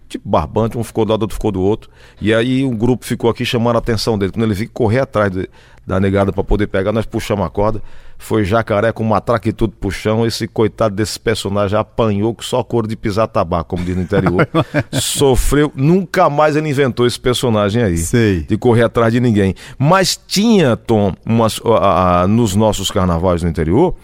tipo 0.08 0.28
barbante, 0.28 0.76
um 0.76 0.82
ficou 0.82 1.04
do 1.04 1.10
lado, 1.12 1.22
outro 1.22 1.34
ficou 1.36 1.52
do 1.52 1.60
outro. 1.62 1.88
E 2.20 2.34
aí 2.34 2.64
o 2.64 2.70
grupo 2.70 3.04
ficou 3.04 3.30
aqui 3.30 3.44
chamando 3.44 3.76
a 3.76 3.78
atenção 3.78 4.18
dele. 4.18 4.32
Quando 4.32 4.44
ele 4.46 4.54
viu 4.54 4.66
que 4.66 4.72
correr 4.72 4.98
atrás 5.00 5.30
de- 5.30 5.48
da 5.86 6.00
negada 6.00 6.32
pra 6.32 6.42
poder 6.44 6.66
pegar, 6.68 6.90
nós 6.92 7.04
puxamos 7.06 7.44
a 7.44 7.50
corda. 7.50 7.82
Foi 8.16 8.44
jacaré 8.44 8.92
com 8.92 9.02
matraca 9.02 9.48
e 9.48 9.52
tudo 9.52 9.74
pro 9.78 9.90
chão. 9.90 10.26
Esse 10.26 10.46
coitado 10.46 10.94
desse 10.94 11.18
personagem 11.18 11.78
apanhou 11.78 12.34
com 12.34 12.42
só 12.42 12.62
couro 12.62 12.86
de 12.86 12.94
pisar 12.96 13.26
tabaco, 13.28 13.70
como 13.70 13.84
diz 13.84 13.96
no 13.96 14.02
interior. 14.02 14.46
Sofreu. 14.92 15.72
Nunca 15.74 16.28
mais 16.30 16.54
ele 16.56 16.68
inventou 16.68 17.06
esse 17.06 17.18
personagem 17.18 17.82
aí 17.82 17.96
Sei. 17.96 18.40
de 18.42 18.56
correr 18.56 18.82
atrás 18.84 19.12
de 19.12 19.20
ninguém. 19.20 19.54
Mas 19.78 20.18
tinha, 20.26 20.76
Tom, 20.76 21.12
umas, 21.26 21.60
a- 21.64 22.22
a- 22.22 22.26
nos 22.28 22.54
nossos 22.54 22.90
carnavais 22.90 23.42
no 23.42 23.48
interior. 23.48 23.94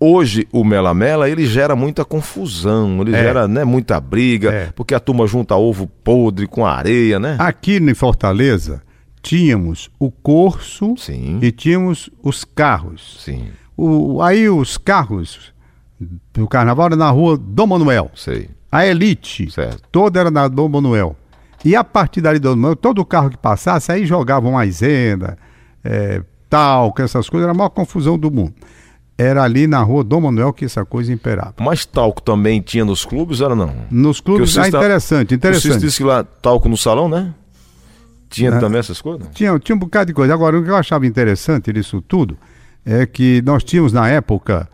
Hoje 0.00 0.46
o 0.52 0.62
Mela 0.64 0.94
Mela 0.94 1.28
ele 1.28 1.44
gera 1.46 1.74
muita 1.74 2.04
confusão, 2.04 3.00
ele 3.02 3.14
É. 3.16 3.20
gera 3.22 3.48
né, 3.48 3.64
muita 3.64 3.98
briga, 4.00 4.50
É. 4.52 4.66
porque 4.74 4.94
a 4.94 5.00
turma 5.00 5.26
junta 5.26 5.56
ovo 5.56 5.86
podre 6.04 6.46
com 6.46 6.64
areia, 6.64 7.18
né? 7.18 7.36
Aqui 7.38 7.78
em 7.78 7.94
Fortaleza, 7.94 8.80
tínhamos 9.20 9.90
o 9.98 10.10
corso 10.10 10.94
Sim. 10.96 11.38
e 11.42 11.50
tínhamos 11.50 12.08
os 12.22 12.44
carros. 12.44 13.18
Sim, 13.24 13.48
O, 13.76 14.22
aí 14.22 14.48
os 14.48 14.76
carros 14.78 15.52
do 16.32 16.46
carnaval 16.46 16.86
era 16.86 16.96
na 16.96 17.10
rua 17.10 17.36
Dom 17.36 17.66
Manuel. 17.66 18.10
sei. 18.14 18.50
A 18.70 18.86
elite 18.86 19.50
Certo. 19.50 19.82
toda 19.90 20.20
era 20.20 20.30
na 20.30 20.46
Dom 20.46 20.68
Manuel. 20.68 21.16
E 21.64 21.74
a 21.74 21.82
partir 21.82 22.20
dali 22.20 22.38
do 22.38 22.50
Dom 22.50 22.56
Manuel, 22.56 22.76
todo 22.76 23.04
carro 23.04 23.30
que 23.30 23.36
passasse, 23.36 23.90
aí 23.90 24.06
jogavam 24.06 24.52
maisena, 24.52 25.36
é, 25.82 26.22
talco, 26.48 27.02
essas 27.02 27.28
coisas, 27.28 27.44
era 27.46 27.52
a 27.52 27.56
maior 27.56 27.70
confusão 27.70 28.16
do 28.18 28.30
mundo. 28.30 28.54
Era 29.20 29.42
ali 29.42 29.66
na 29.66 29.82
rua 29.82 30.04
Dom 30.04 30.20
Manuel 30.20 30.52
que 30.52 30.64
essa 30.64 30.84
coisa 30.84 31.12
imperava. 31.12 31.54
Mas 31.58 31.84
talco 31.84 32.22
também 32.22 32.60
tinha 32.62 32.84
nos 32.84 33.04
clubes, 33.04 33.40
era 33.40 33.54
não? 33.56 33.72
Nos 33.90 34.20
clubes, 34.20 34.56
ah, 34.56 34.62
tá- 34.62 34.68
interessante, 34.68 35.30
Você 35.30 35.34
interessante. 35.34 35.78
disse 35.80 35.96
que 35.98 36.04
lá 36.04 36.22
talco 36.22 36.68
no 36.68 36.76
salão, 36.76 37.08
né? 37.08 37.34
Tinha 38.30 38.50
É. 38.50 38.58
também 38.60 38.78
essas 38.78 39.00
coisas? 39.00 39.26
Tinha, 39.34 39.58
tinha 39.58 39.74
um 39.74 39.78
bocado 39.78 40.06
de 40.06 40.14
coisa. 40.14 40.32
Agora, 40.32 40.56
o 40.58 40.62
que 40.62 40.70
eu 40.70 40.76
achava 40.76 41.04
interessante 41.06 41.72
disso 41.72 42.00
tudo 42.06 42.36
é 42.86 43.06
que 43.06 43.42
nós 43.44 43.64
tínhamos 43.64 43.92
na 43.92 44.08
época 44.08 44.68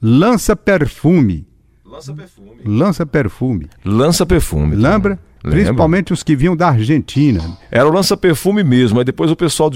lança-perfume. 0.00 1.46
Lança 1.84 2.12
perfume. 2.14 2.50
Lança-perfume. 2.64 3.66
Lança 3.84 4.26
perfume. 4.26 4.76
Tom. 4.76 4.82
Lembra? 4.82 5.18
Lembro. 5.42 5.50
Principalmente 5.58 6.12
os 6.12 6.22
que 6.22 6.36
vinham 6.36 6.54
da 6.56 6.68
Argentina. 6.68 7.56
Era 7.70 7.88
o 7.88 7.92
lança-perfume 7.92 8.62
mesmo, 8.62 8.98
aí 8.98 9.04
depois 9.04 9.30
o 9.30 9.36
pessoal 9.36 9.70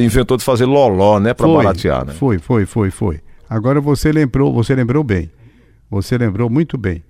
inventou 0.00 0.36
de 0.36 0.44
fazer 0.44 0.64
loló, 0.64 1.18
né? 1.20 1.34
Pra 1.34 1.46
Foi, 1.46 1.56
baratear, 1.56 2.06
né? 2.06 2.12
Foi, 2.14 2.38
foi, 2.38 2.64
foi, 2.66 2.90
foi. 2.90 3.20
Agora 3.48 3.80
você 3.80 4.12
lembrou, 4.12 4.52
você 4.52 4.74
lembrou 4.74 5.02
bem. 5.02 5.30
Você 5.90 6.18
lembrou 6.18 6.50
muito 6.50 6.76
bem. 6.76 7.02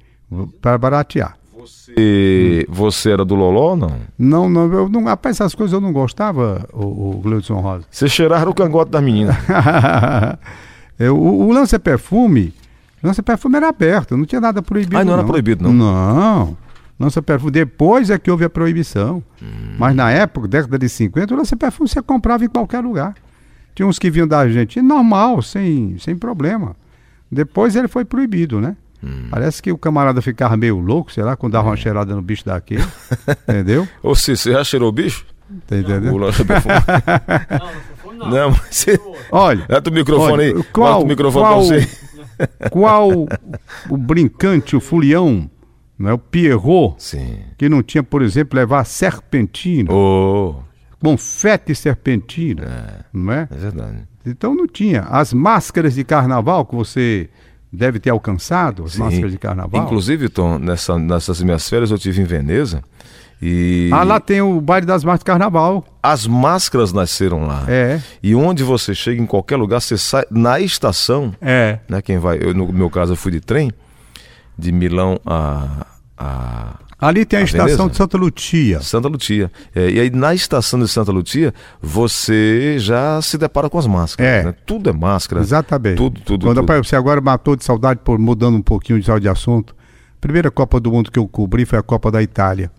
Para 0.60 0.78
baratear. 0.78 1.36
E 1.96 2.66
você 2.68 3.10
era 3.10 3.24
do 3.24 3.34
loló 3.34 3.70
ou 3.70 3.76
não? 3.76 4.00
Não, 4.18 4.48
não, 4.48 4.72
eu 4.72 4.88
não, 4.88 5.04
rapaz, 5.04 5.36
essas 5.36 5.54
coisas 5.54 5.72
eu 5.72 5.80
não 5.80 5.92
gostava, 5.92 6.66
o, 6.72 7.10
o 7.10 7.20
Gleudson 7.22 7.60
Rosa. 7.60 7.84
Você 7.90 8.08
cheirava 8.08 8.48
o 8.48 8.54
cangote 8.54 8.90
das 8.90 9.02
meninas. 9.02 9.36
É, 11.00 11.08
o, 11.08 11.14
o 11.16 11.52
lança-perfume, 11.52 12.52
lança-perfume 13.00 13.56
era 13.56 13.68
aberto, 13.68 14.16
não 14.16 14.24
tinha 14.24 14.40
nada 14.40 14.60
proibido. 14.60 14.98
Ah, 14.98 15.04
não 15.04 15.12
era 15.12 15.22
proibido, 15.22 15.62
não? 15.62 15.72
Não. 15.72 16.56
Lança-perfume, 16.98 17.52
depois 17.52 18.10
é 18.10 18.18
que 18.18 18.28
houve 18.28 18.44
a 18.44 18.50
proibição. 18.50 19.22
Hum. 19.40 19.76
Mas 19.78 19.94
na 19.94 20.10
época, 20.10 20.48
década 20.48 20.76
de 20.76 20.88
50, 20.88 21.32
o 21.32 21.36
lança-perfume 21.36 21.88
você 21.88 22.02
comprava 22.02 22.44
em 22.44 22.48
qualquer 22.48 22.80
lugar. 22.80 23.14
Tinha 23.78 23.86
uns 23.86 23.96
que 23.96 24.10
vinham 24.10 24.26
da 24.26 24.40
Argentina, 24.40 24.82
normal, 24.88 25.40
sem, 25.40 25.96
sem 26.00 26.16
problema. 26.16 26.74
Depois 27.30 27.76
ele 27.76 27.86
foi 27.86 28.04
proibido, 28.04 28.60
né? 28.60 28.76
Hum. 29.00 29.28
Parece 29.30 29.62
que 29.62 29.70
o 29.70 29.78
camarada 29.78 30.20
ficava 30.20 30.56
meio 30.56 30.80
louco, 30.80 31.12
sei 31.12 31.22
lá, 31.22 31.36
quando 31.36 31.52
dava 31.52 31.68
uma 31.68 31.76
cheirada 31.76 32.12
no 32.12 32.20
bicho 32.20 32.44
daquele. 32.44 32.82
entendeu? 33.48 33.86
Ô, 34.02 34.16
Cícero, 34.16 34.36
você 34.36 34.52
já 34.52 34.64
cheirou 34.64 34.88
o 34.88 34.92
bicho? 34.92 35.24
Tá 35.68 35.76
entendendo? 35.76 36.12
O 36.12 36.16
lança-perfume? 36.16 36.74
Não, 38.18 38.26
não, 38.28 38.50
mas 38.50 38.66
você... 38.68 39.00
Olha, 39.30 39.64
Bota 39.68 39.90
o 39.90 39.92
microfone 39.92 40.32
Olha, 40.32 40.44
aí. 40.56 40.62
qual- 40.72 40.92
Bota 40.94 41.04
o 41.04 41.08
microfone 41.08 41.44
qual- 41.44 41.66
pra 41.68 41.78
você. 41.78 41.88
qual 42.70 43.10
o 43.88 43.96
brincante, 43.96 44.74
o 44.74 44.80
fulião, 44.80 45.48
né, 45.96 46.12
o 46.12 46.18
Pierrot, 46.18 46.96
Sim. 46.98 47.38
que 47.56 47.68
não 47.68 47.80
tinha, 47.80 48.02
por 48.02 48.22
exemplo, 48.22 48.58
levar 48.58 48.82
serpentina, 48.82 49.92
Ô, 49.92 50.56
confete 51.02 51.74
serpentina, 51.74 53.04
não 53.12 53.32
é? 53.32 53.48
é 53.50 53.56
verdade. 53.56 53.98
Então 54.26 54.54
não 54.54 54.66
tinha. 54.66 55.02
As 55.02 55.32
máscaras 55.32 55.94
de 55.94 56.04
carnaval 56.04 56.64
que 56.66 56.74
você 56.74 57.28
deve 57.72 57.98
ter 58.00 58.10
alcançado, 58.10 58.84
as 58.84 58.92
Sim. 58.92 59.00
máscaras 59.00 59.30
de 59.32 59.38
carnaval. 59.38 59.82
Inclusive, 59.84 60.28
Tom, 60.28 60.58
nessa, 60.58 60.98
nessas 60.98 61.42
minhas 61.42 61.68
férias 61.68 61.90
eu 61.90 61.98
tive 61.98 62.20
em 62.22 62.24
Veneza 62.24 62.82
e 63.40 63.90
Ah, 63.92 64.02
lá 64.04 64.18
tem 64.18 64.40
o 64.40 64.60
baile 64.60 64.86
das 64.86 65.04
máscaras 65.04 65.20
de 65.20 65.24
carnaval. 65.26 65.84
as 66.02 66.26
máscaras 66.26 66.92
nasceram 66.92 67.46
lá. 67.46 67.64
É, 67.68 68.00
E 68.22 68.34
onde 68.34 68.64
você 68.64 68.94
chega, 68.94 69.20
em 69.22 69.26
qualquer 69.26 69.56
lugar, 69.56 69.80
você 69.80 69.96
sai 69.96 70.24
na 70.30 70.58
estação, 70.60 71.34
é. 71.40 71.78
né? 71.88 72.02
Quem 72.02 72.18
vai, 72.18 72.38
eu, 72.42 72.52
no 72.54 72.72
meu 72.72 72.90
caso, 72.90 73.12
eu 73.12 73.16
fui 73.16 73.30
de 73.32 73.40
trem, 73.40 73.70
de 74.58 74.72
Milão 74.72 75.20
a, 75.24 75.86
a 76.16 76.74
Ali 77.00 77.24
tem 77.24 77.38
a, 77.38 77.42
A 77.42 77.44
estação 77.44 77.68
Veneza? 77.68 77.90
de 77.90 77.96
Santa 77.96 78.16
Lucia. 78.18 78.80
Santa 78.80 79.08
Lucia. 79.08 79.52
É, 79.74 79.88
e 79.90 80.00
aí 80.00 80.10
na 80.10 80.34
estação 80.34 80.80
de 80.80 80.88
Santa 80.88 81.12
Lucia, 81.12 81.54
você 81.80 82.76
já 82.78 83.22
se 83.22 83.38
depara 83.38 83.70
com 83.70 83.78
as 83.78 83.86
máscaras. 83.86 84.32
É. 84.32 84.42
né? 84.44 84.54
Tudo 84.66 84.90
é 84.90 84.92
máscara. 84.92 85.40
Exatamente. 85.40 85.96
Tudo, 85.96 86.20
tudo, 86.20 86.46
Quando 86.46 86.60
tudo. 86.64 86.84
você 86.84 86.96
agora 86.96 87.20
matou 87.20 87.54
de 87.54 87.64
saudade 87.64 88.00
por 88.02 88.18
mudando 88.18 88.56
um 88.56 88.62
pouquinho 88.62 89.00
de 89.00 89.08
de 89.20 89.28
assunto. 89.28 89.76
Primeira 90.20 90.50
Copa 90.50 90.80
do 90.80 90.90
Mundo 90.90 91.10
que 91.10 91.18
eu 91.18 91.26
cobri 91.28 91.64
foi 91.64 91.78
a 91.78 91.82
Copa 91.82 92.10
da 92.10 92.20
Itália. 92.20 92.70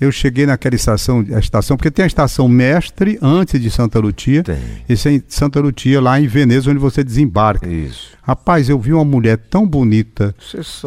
Eu 0.00 0.12
cheguei 0.12 0.46
naquela 0.46 0.76
estação, 0.76 1.24
a 1.34 1.38
estação, 1.40 1.76
porque 1.76 1.90
tem 1.90 2.04
a 2.04 2.06
estação 2.06 2.48
Mestre 2.48 3.18
antes 3.20 3.60
de 3.60 3.68
Santa 3.68 3.98
Lucia. 3.98 4.44
Tem. 4.44 4.56
E 4.88 4.96
tem 4.96 5.22
Santa 5.26 5.58
Lucia 5.60 6.00
lá 6.00 6.20
em 6.20 6.26
Veneza, 6.28 6.70
onde 6.70 6.78
você 6.78 7.02
desembarca. 7.02 7.68
Isso. 7.68 8.16
Rapaz, 8.22 8.68
eu 8.68 8.78
vi 8.78 8.92
uma 8.92 9.04
mulher 9.04 9.38
tão 9.38 9.66
bonita, 9.66 10.34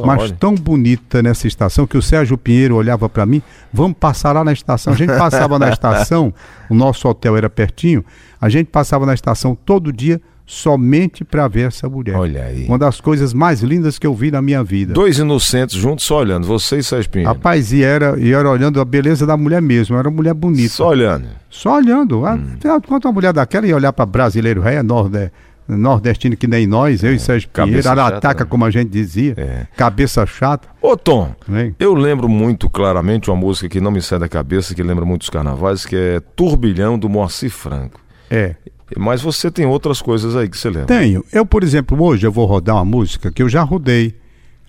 mas 0.06 0.22
olha. 0.22 0.34
tão 0.34 0.56
bonita 0.56 1.22
nessa 1.22 1.48
estação 1.48 1.86
que 1.86 1.98
o 1.98 2.02
Sérgio 2.02 2.38
Pinheiro 2.38 2.76
olhava 2.76 3.10
para 3.10 3.26
mim, 3.26 3.42
vamos 3.74 3.98
passar 3.98 4.32
lá 4.32 4.44
na 4.44 4.54
estação. 4.54 4.94
A 4.94 4.96
gente 4.96 5.10
passava 5.18 5.58
na 5.60 5.70
estação, 5.70 6.34
o 6.70 6.76
nosso 6.76 7.08
hotel 7.08 7.36
era 7.36 7.50
pertinho, 7.50 8.06
a 8.40 8.48
gente 8.48 8.68
passava 8.68 9.06
na 9.06 9.14
estação 9.14 9.56
todo 9.56 9.92
dia 9.92 10.22
somente 10.52 11.24
para 11.24 11.48
ver 11.48 11.68
essa 11.68 11.88
mulher. 11.88 12.18
Olha 12.18 12.44
aí. 12.44 12.66
Uma 12.66 12.78
das 12.78 13.00
coisas 13.00 13.34
mais 13.34 13.62
lindas 13.62 13.98
que 13.98 14.06
eu 14.06 14.14
vi 14.14 14.30
na 14.30 14.42
minha 14.42 14.62
vida. 14.62 14.94
Dois 14.94 15.18
inocentes 15.18 15.78
juntos 15.78 16.04
só 16.04 16.18
olhando, 16.20 16.46
você 16.46 16.80
e 16.80 16.84
Sérgio 16.84 17.10
Pinheiro. 17.10 17.34
Rapaz, 17.34 17.72
e 17.72 17.82
era, 17.82 18.20
e 18.20 18.34
era 18.34 18.50
olhando 18.50 18.82
a 18.82 18.86
beleza 18.86 19.26
da 19.26 19.38
mulher 19.38 19.62
mesmo, 19.62 19.96
era 19.96 20.10
uma 20.10 20.16
mulher 20.16 20.34
bonita. 20.34 20.68
Só 20.74 20.90
olhando. 20.90 21.26
Só 21.50 21.78
olhando. 21.78 22.20
Hum. 22.26 22.26
Afinal 22.58 22.82
de 22.82 22.88
contas, 22.88 23.06
uma 23.10 23.14
mulher 23.14 23.32
daquela 23.32 23.66
ia 23.66 23.76
olhar 23.76 23.94
para 23.94 24.06
brasileiro, 24.06 24.68
é 24.68 24.76
enorme, 24.76 25.18
né? 25.18 25.32
nordestino 25.70 26.36
que 26.36 26.48
nem 26.48 26.68
nós, 26.68 27.02
eu 27.02 27.14
e 27.14 27.20
Sérgio 27.20 27.50
cabeça 27.54 27.96
Pinheiro, 27.96 28.14
né? 28.22 28.46
como 28.50 28.66
a 28.66 28.70
gente 28.70 28.90
dizia, 28.90 29.34
É. 29.38 29.68
cabeça 29.78 30.26
chata. 30.26 30.68
Ô, 30.82 30.98
Tom, 30.98 31.34
Né? 31.48 31.74
eu 31.80 31.94
lembro 31.94 32.28
muito 32.28 32.70
claramente 32.70 33.30
uma 33.30 33.38
música 33.38 33.70
que 33.70 33.80
não 33.80 33.90
me 33.90 34.02
sai 34.02 34.20
da 34.20 34.28
cabeça, 34.28 34.76
que 34.76 34.84
lembra 34.84 35.06
muito 35.06 35.22
os 35.22 35.30
carnavais, 35.30 35.86
que 35.86 35.96
é 35.96 36.20
Turbilhão 36.36 37.00
do 37.00 37.08
Moacir 37.08 37.50
Franco. 37.52 38.02
É. 38.30 38.56
Mas 38.98 39.22
você 39.22 39.50
tem 39.50 39.66
outras 39.66 40.02
coisas 40.02 40.36
aí 40.36 40.50
que 40.50 40.58
você 40.58 40.70
lembra. 40.70 40.86
Tenho. 40.86 41.24
Eu, 41.32 41.46
por 41.46 41.64
exemplo, 41.64 42.02
hoje 42.02 42.26
eu 42.26 42.32
vou 42.32 42.46
rodar 42.46 42.76
uma 42.76 42.86
música 42.86 43.32
que 43.32 43.42
eu 43.42 43.50
já 43.50 43.62
rodei. 43.62 44.16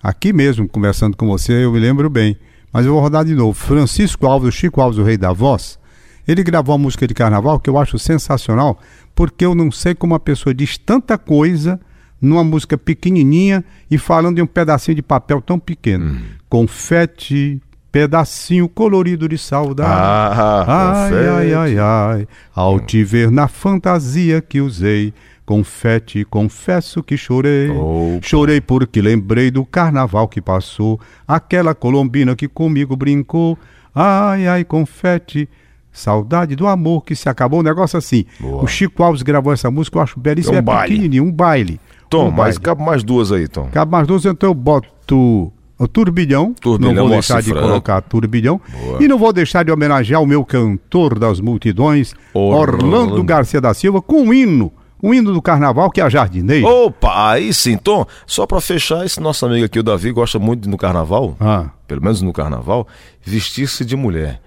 Aqui 0.01 0.33
mesmo, 0.33 0.67
conversando 0.67 1.15
com 1.15 1.27
você, 1.27 1.65
eu 1.65 1.71
me 1.71 1.79
lembro 1.79 2.09
bem. 2.09 2.37
Mas 2.71 2.85
eu 2.85 2.93
vou 2.93 3.01
rodar 3.01 3.23
de 3.23 3.35
novo. 3.35 3.53
Francisco 3.53 4.25
Alves, 4.25 4.49
o 4.49 4.51
Chico 4.51 4.81
Alves, 4.81 4.99
o 4.99 5.03
rei 5.03 5.17
da 5.17 5.31
voz. 5.31 5.79
Ele 6.27 6.43
gravou 6.43 6.75
uma 6.75 6.83
música 6.83 7.07
de 7.07 7.13
carnaval 7.13 7.59
que 7.59 7.69
eu 7.69 7.77
acho 7.77 7.99
sensacional, 7.99 8.79
porque 9.13 9.45
eu 9.45 9.53
não 9.53 9.71
sei 9.71 9.93
como 9.93 10.13
uma 10.13 10.19
pessoa 10.19 10.53
diz 10.53 10.77
tanta 10.77 11.17
coisa 11.17 11.79
numa 12.19 12.43
música 12.43 12.77
pequenininha 12.77 13.63
e 13.91 13.97
falando 13.97 14.37
de 14.37 14.41
um 14.41 14.47
pedacinho 14.47 14.95
de 14.95 15.01
papel 15.01 15.41
tão 15.41 15.59
pequeno. 15.59 16.21
Confete, 16.47 17.61
pedacinho 17.93 18.67
colorido 18.67 19.29
de 19.29 19.37
saudade. 19.37 19.87
Ah, 19.93 20.65
Ai, 20.67 21.09
confete. 21.11 21.29
ai, 21.29 21.53
ai, 21.53 21.77
ai, 21.77 22.27
ao 22.55 22.79
te 22.79 23.03
ver 23.03 23.29
na 23.29 23.47
fantasia 23.47 24.41
que 24.41 24.59
usei, 24.59 25.13
confete, 25.45 26.25
confesso 26.25 27.03
que 27.03 27.15
chorei. 27.15 27.69
Opa. 27.69 28.19
Chorei 28.23 28.59
porque 28.59 28.99
lembrei 28.99 29.51
do 29.51 29.63
carnaval 29.63 30.27
que 30.27 30.41
passou, 30.41 30.99
aquela 31.27 31.75
colombina 31.75 32.35
que 32.35 32.47
comigo 32.47 32.95
brincou. 32.95 33.55
Ai, 33.93 34.47
ai, 34.47 34.63
confete, 34.63 35.47
saudade 35.91 36.55
do 36.55 36.65
amor 36.65 37.05
que 37.05 37.15
se 37.15 37.29
acabou. 37.29 37.59
Um 37.59 37.63
negócio 37.63 37.95
assim. 37.95 38.25
Boa. 38.39 38.63
O 38.63 38.67
Chico 38.67 39.03
Alves 39.03 39.21
gravou 39.21 39.53
essa 39.53 39.69
música, 39.69 39.99
eu 39.99 40.01
acho 40.01 40.19
belíssimo. 40.19 40.55
É 40.55 40.57
um 40.57 40.59
É, 40.59 40.61
baile. 40.63 40.89
pequenininho, 40.95 41.23
um 41.25 41.31
baile. 41.31 41.79
Tom, 42.09 42.29
um 42.29 42.31
mas 42.31 42.57
baile. 42.57 42.59
cabe 42.59 42.83
mais 42.83 43.03
duas 43.03 43.31
aí, 43.31 43.47
Tom. 43.47 43.67
Cabe 43.71 43.91
mais 43.91 44.07
duas, 44.07 44.25
então 44.25 44.49
eu 44.49 44.53
boto 44.55 45.53
o 45.83 45.87
turbilhão. 45.87 46.53
Turbilhão, 46.53 46.93
não 46.93 47.03
vou 47.03 47.11
deixar 47.13 47.41
de 47.41 47.49
Franco. 47.49 47.67
colocar 47.67 48.01
turbilhão. 48.01 48.59
Boa. 48.71 49.03
E 49.03 49.07
não 49.07 49.17
vou 49.17 49.31
deixar 49.33 49.63
de 49.63 49.71
homenagear 49.71 50.21
o 50.21 50.25
meu 50.25 50.43
cantor 50.45 51.17
das 51.19 51.39
multidões, 51.39 52.13
Orlando. 52.33 52.85
Orlando, 52.85 53.23
Garcia 53.23 53.59
da 53.61 53.73
Silva, 53.73 54.01
com 54.01 54.23
um 54.23 54.33
hino. 54.33 54.71
Um 55.01 55.13
hino 55.13 55.33
do 55.33 55.41
carnaval 55.41 55.91
que 55.91 55.99
é 55.99 56.03
a 56.05 56.09
Jardineira. 56.09 56.65
Opa, 56.65 57.31
aí 57.31 57.53
sim, 57.53 57.75
Tom, 57.75 58.05
só 58.25 58.45
pra 58.47 58.61
fechar, 58.61 59.05
esse 59.05 59.19
nosso 59.19 59.45
amigo 59.45 59.65
aqui, 59.65 59.77
o 59.77 59.83
Davi, 59.83 60.11
gosta 60.13 60.39
muito 60.39 60.61
de, 60.61 60.69
no 60.69 60.77
carnaval, 60.77 61.35
Ah. 61.41 61.65
pelo 61.85 62.01
menos 62.01 62.21
no 62.21 62.31
carnaval, 62.31 62.87
vestir-se 63.21 63.83
de 63.83 63.97
mulher. 63.97 64.39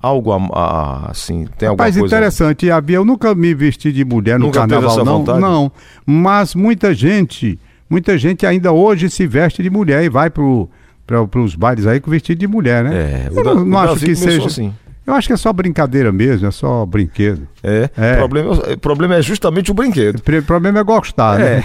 Algo 0.00 0.32
a- 0.32 0.38
a- 0.52 1.10
assim, 1.10 1.46
tem 1.58 1.68
alguma 1.68 1.84
Rapaz, 1.84 1.98
coisa... 1.98 2.16
interessante, 2.16 2.70
Havia, 2.70 2.96
eu 2.96 3.04
nunca 3.04 3.34
me 3.34 3.52
vesti 3.52 3.92
de 3.92 4.02
mulher 4.04 4.38
no 4.38 4.46
Nunca 4.46 4.60
carnaval, 4.60 4.96
não. 5.04 5.18
vontade? 5.18 5.40
Não, 5.40 5.72
mas 6.06 6.54
muita 6.54 6.94
gente, 6.94 7.58
muita 7.90 8.16
gente 8.16 8.46
ainda 8.46 8.72
hoje 8.72 9.10
se 9.10 9.26
veste 9.26 9.62
de 9.62 9.68
mulher 9.68 10.04
e 10.04 10.08
vai 10.08 10.30
pro, 10.30 10.70
pra, 11.08 11.26
pros 11.26 11.54
bailes 11.56 11.86
aí 11.86 11.98
com 11.98 12.10
vestido 12.10 12.38
de 12.38 12.46
mulher, 12.46 12.84
né? 12.84 12.94
É, 12.94 13.28
eu 13.34 13.42
não, 13.42 13.64
não 13.64 13.78
acho 13.78 14.04
que 14.04 14.14
seja. 14.14 14.46
assim. 14.46 14.72
Eu 15.06 15.14
acho 15.14 15.26
que 15.26 15.32
é 15.32 15.38
só 15.38 15.50
brincadeira 15.54 16.12
mesmo, 16.12 16.46
é 16.46 16.50
só 16.50 16.84
brinquedo. 16.84 17.48
É, 17.64 17.88
É. 17.96 18.12
O, 18.12 18.16
problema, 18.18 18.52
o 18.52 18.78
problema 18.78 19.14
é 19.16 19.22
justamente 19.22 19.70
o 19.70 19.74
brinquedo. 19.74 20.18
O 20.18 20.42
problema 20.42 20.80
é 20.80 20.82
gostar, 20.84 21.40
É. 21.40 21.44
né? 21.56 21.64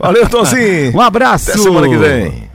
Valeu, 0.00 0.28
Tomzinho. 0.28 0.90
Um 0.98 1.00
abraço! 1.00 1.50
Até 1.52 1.60
semana 1.60 1.88
que 1.88 1.96
vem. 1.96 2.50